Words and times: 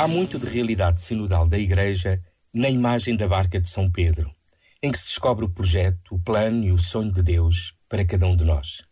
Há 0.00 0.08
muito 0.08 0.38
de 0.38 0.46
realidade 0.46 0.98
sinodal 1.02 1.46
da 1.46 1.58
Igreja 1.58 2.24
na 2.54 2.70
imagem 2.70 3.14
da 3.14 3.28
barca 3.28 3.60
de 3.60 3.68
São 3.68 3.90
Pedro, 3.90 4.34
em 4.82 4.90
que 4.90 4.96
se 4.96 5.08
descobre 5.08 5.44
o 5.44 5.50
projeto, 5.50 6.14
o 6.14 6.18
plano 6.18 6.64
e 6.64 6.72
o 6.72 6.78
sonho 6.78 7.12
de 7.12 7.22
Deus 7.22 7.74
para 7.86 8.02
cada 8.02 8.26
um 8.26 8.34
de 8.34 8.42
nós. 8.42 8.82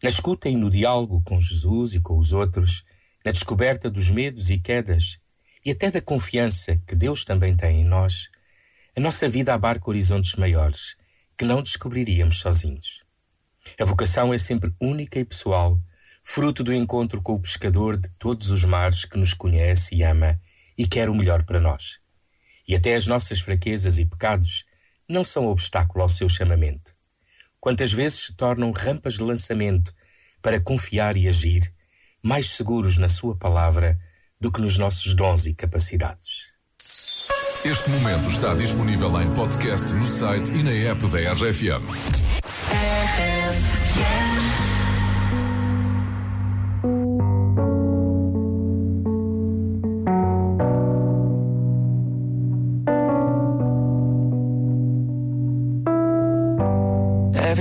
Na 0.00 0.08
escuta 0.08 0.48
e 0.48 0.54
no 0.54 0.70
diálogo 0.70 1.20
com 1.26 1.40
Jesus 1.40 1.94
e 1.94 2.00
com 2.00 2.16
os 2.16 2.32
outros, 2.32 2.84
na 3.24 3.32
descoberta 3.32 3.90
dos 3.90 4.08
medos 4.08 4.50
e 4.50 4.58
quedas 4.58 5.18
e 5.66 5.72
até 5.72 5.90
da 5.90 6.00
confiança 6.00 6.80
que 6.86 6.94
Deus 6.94 7.24
também 7.24 7.56
tem 7.56 7.80
em 7.80 7.84
nós, 7.84 8.30
a 8.96 9.00
nossa 9.00 9.28
vida 9.28 9.52
abarca 9.52 9.90
horizontes 9.90 10.36
maiores 10.36 10.96
que 11.36 11.44
não 11.44 11.60
descobriríamos 11.60 12.38
sozinhos. 12.38 13.02
A 13.80 13.84
vocação 13.84 14.32
é 14.32 14.38
sempre 14.38 14.72
única 14.80 15.18
e 15.18 15.24
pessoal 15.24 15.76
fruto 16.32 16.62
do 16.62 16.72
encontro 16.72 17.20
com 17.20 17.34
o 17.34 17.40
pescador 17.40 17.96
de 17.96 18.08
todos 18.16 18.50
os 18.50 18.64
mares 18.64 19.04
que 19.04 19.18
nos 19.18 19.34
conhece 19.34 19.96
e 19.96 20.04
ama 20.04 20.40
e 20.78 20.86
quer 20.86 21.10
o 21.10 21.14
melhor 21.14 21.42
para 21.42 21.58
nós. 21.58 21.98
E 22.68 22.76
até 22.76 22.94
as 22.94 23.04
nossas 23.08 23.40
fraquezas 23.40 23.98
e 23.98 24.06
pecados 24.06 24.64
não 25.08 25.24
são 25.24 25.48
obstáculo 25.48 26.04
ao 26.04 26.08
seu 26.08 26.28
chamamento. 26.28 26.94
Quantas 27.58 27.92
vezes 27.92 28.26
se 28.26 28.32
tornam 28.36 28.70
rampas 28.70 29.14
de 29.14 29.24
lançamento 29.24 29.92
para 30.40 30.60
confiar 30.60 31.16
e 31.16 31.26
agir, 31.26 31.62
mais 32.22 32.50
seguros 32.50 32.96
na 32.96 33.08
Sua 33.08 33.36
palavra 33.36 33.98
do 34.40 34.52
que 34.52 34.60
nos 34.60 34.78
nossos 34.78 35.14
dons 35.14 35.46
e 35.46 35.52
capacidades. 35.52 36.52
Este 37.64 37.90
momento 37.90 38.30
está 38.30 38.54
disponível 38.54 39.20
em 39.20 39.34
podcast 39.34 39.92
no 39.94 40.06
site 40.06 40.52
e 40.52 40.62
na 40.62 40.70
app 40.70 41.04
da 41.08 41.32
RFM. 41.32 42.30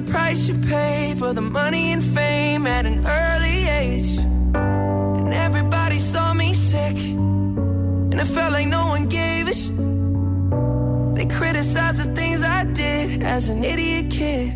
the 0.00 0.12
price 0.12 0.46
you 0.46 0.54
pay 0.68 1.14
for 1.18 1.32
the 1.32 1.40
money 1.40 1.92
and 1.92 2.02
fame 2.02 2.66
at 2.66 2.86
an 2.86 3.04
early 3.06 3.27
felt 8.28 8.52
like 8.52 8.68
no 8.68 8.86
one 8.88 9.06
gave 9.08 9.48
a 9.48 9.54
sh. 9.54 9.68
They 11.16 11.26
criticized 11.38 11.98
the 12.02 12.14
things 12.14 12.42
I 12.42 12.64
did 12.64 13.22
as 13.22 13.48
an 13.48 13.64
idiot 13.64 14.10
kid. 14.10 14.46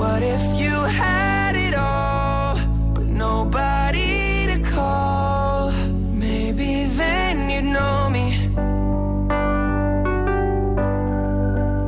What 0.00 0.22
if 0.22 0.42
you 0.60 0.74
had 1.02 1.54
it 1.56 1.74
all, 1.74 2.56
but 2.94 3.06
nobody 3.06 4.46
to 4.50 4.58
call? 4.74 5.72
Maybe 6.26 6.84
then 7.00 7.50
you'd 7.50 7.70
know 7.76 8.10
me. 8.10 8.26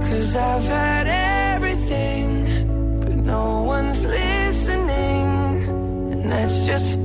Cause 0.07 0.37
I've 0.37 0.65
had 0.65 1.07
everything, 1.55 2.29
but 3.01 3.17
no 3.35 3.63
one's 3.63 4.05
listening. 4.05 5.27
And 6.13 6.31
that's 6.33 6.67
just 6.67 7.04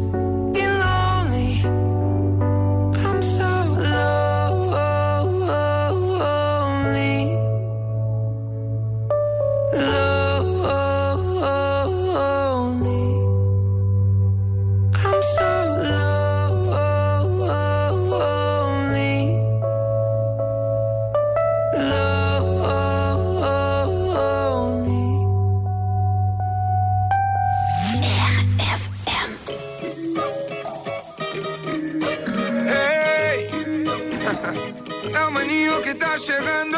é 35.13 35.25
o 35.25 35.31
maninho 35.31 35.81
que 35.81 35.93
tá 35.93 36.17
chegando. 36.17 36.77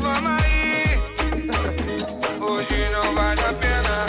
Vamos 0.00 0.30
aí, 0.42 1.00
hoje 2.40 2.90
não 2.92 3.14
vale 3.14 3.40
a 3.40 3.52
pena. 3.54 4.06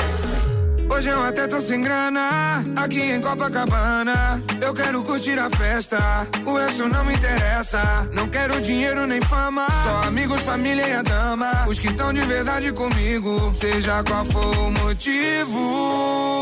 Hoje 0.96 1.10
eu 1.10 1.24
até 1.24 1.48
tô 1.48 1.62
sem 1.62 1.82
grana, 1.82 2.64
aqui 2.76 3.02
em 3.02 3.22
Copacabana. 3.22 4.42
Eu 4.60 4.74
quero 4.74 5.02
curtir 5.04 5.40
a 5.40 5.50
festa, 5.50 6.28
o 6.46 6.58
resto 6.58 6.90
não 6.90 7.06
me 7.06 7.14
interessa. 7.14 8.08
Não 8.12 8.28
quero 8.28 8.60
dinheiro 8.62 9.08
nem 9.08 9.22
fama, 9.22 9.66
só 9.84 10.08
amigos, 10.08 10.42
família 10.42 10.88
e 10.88 10.94
a 10.94 11.02
dama. 11.02 11.66
Os 11.68 11.80
que 11.80 11.88
estão 11.88 12.12
de 12.12 12.22
verdade 12.22 12.74
comigo, 12.74 13.54
seja 13.54 14.04
qual 14.04 14.26
for 14.26 14.58
o 14.58 14.72
motivo. 14.72 16.40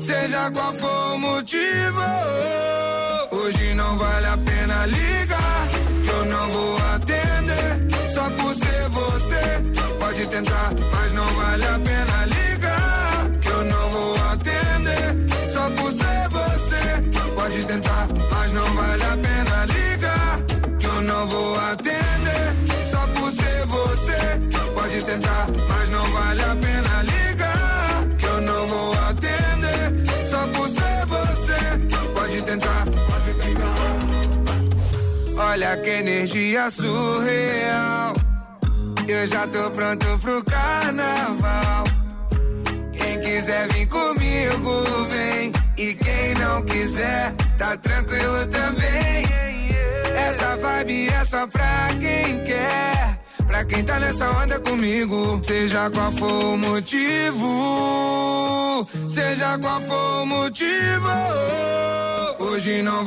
Seja 0.00 0.50
qual 0.50 0.72
for 0.74 1.14
o 1.14 1.18
motivo. 1.18 2.02
Hoje 3.48 3.72
não 3.72 3.96
vale 3.96 4.26
a 4.26 4.36
pena 4.36 4.84
ligar, 4.84 5.68
que 6.04 6.10
eu 6.10 6.24
não 6.26 6.52
vou 6.52 6.76
atender. 6.94 8.10
Só 8.10 8.24
por 8.24 8.54
ser 8.54 8.88
você, 8.90 9.96
pode 9.98 10.26
tentar, 10.26 10.70
mas 10.92 11.12
não 11.12 11.24
vale 11.24 11.64
a 11.64 11.78
pena 11.78 12.26
ligar, 12.26 13.30
que 13.40 13.48
eu 13.48 13.64
não 13.64 13.90
vou 13.90 14.16
atender. 14.32 15.50
Só 15.50 15.62
por 15.70 15.90
ser 15.92 16.28
você, 16.28 17.30
pode 17.34 17.64
tentar, 17.64 18.06
Olha 35.58 35.76
que 35.78 35.90
energia 35.90 36.70
surreal. 36.70 38.14
Eu 39.08 39.26
já 39.26 39.44
tô 39.48 39.68
pronto 39.72 40.06
pro 40.20 40.44
carnaval. 40.44 41.82
Quem 42.92 43.18
quiser 43.18 43.66
vir 43.72 43.88
comigo, 43.88 44.84
vem. 45.10 45.50
E 45.76 45.94
quem 45.96 46.34
não 46.34 46.62
quiser, 46.62 47.34
tá 47.58 47.76
tranquilo 47.76 48.46
também. 48.46 49.26
Essa 50.14 50.56
vibe 50.58 51.08
é 51.08 51.24
só 51.24 51.44
pra 51.48 51.88
quem 51.98 52.44
quer. 52.44 53.18
Pra 53.44 53.64
quem 53.64 53.82
tá 53.82 53.98
nessa 53.98 54.30
onda 54.30 54.60
comigo, 54.60 55.40
seja 55.42 55.90
qual 55.90 56.12
for 56.12 56.54
o 56.54 56.56
motivo. 56.56 57.98
Seja 59.08 59.58
qual 59.58 59.80
for 59.80 60.22
o 60.22 60.26
motivo. 60.26 61.08
Hoje 62.38 62.80
não 62.80 63.04
vai. 63.04 63.06